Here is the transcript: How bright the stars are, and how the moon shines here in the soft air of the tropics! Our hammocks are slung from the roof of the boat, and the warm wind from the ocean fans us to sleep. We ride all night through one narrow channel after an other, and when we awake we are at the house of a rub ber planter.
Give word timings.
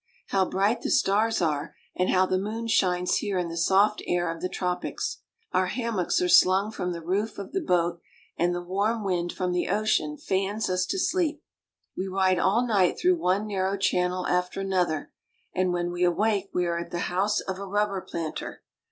How 0.29 0.45
bright 0.45 0.81
the 0.81 0.89
stars 0.89 1.43
are, 1.43 1.75
and 1.95 2.09
how 2.09 2.25
the 2.25 2.39
moon 2.39 2.65
shines 2.67 3.17
here 3.17 3.37
in 3.37 3.49
the 3.49 3.55
soft 3.55 4.01
air 4.07 4.35
of 4.35 4.41
the 4.41 4.49
tropics! 4.49 5.19
Our 5.51 5.67
hammocks 5.67 6.19
are 6.23 6.27
slung 6.27 6.71
from 6.71 6.91
the 6.91 7.03
roof 7.03 7.37
of 7.37 7.51
the 7.51 7.61
boat, 7.61 8.01
and 8.35 8.55
the 8.55 8.63
warm 8.63 9.03
wind 9.03 9.31
from 9.31 9.51
the 9.51 9.69
ocean 9.69 10.17
fans 10.17 10.71
us 10.71 10.87
to 10.87 10.97
sleep. 10.97 11.43
We 11.95 12.07
ride 12.07 12.39
all 12.39 12.65
night 12.65 12.97
through 12.97 13.17
one 13.17 13.45
narrow 13.45 13.77
channel 13.77 14.25
after 14.25 14.61
an 14.61 14.73
other, 14.73 15.11
and 15.53 15.71
when 15.71 15.91
we 15.91 16.03
awake 16.03 16.49
we 16.51 16.65
are 16.65 16.79
at 16.79 16.89
the 16.89 17.01
house 17.13 17.39
of 17.39 17.59
a 17.59 17.67
rub 17.67 17.89
ber 17.89 18.01
planter. 18.01 18.63